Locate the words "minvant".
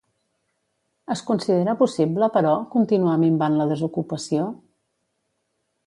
3.27-3.61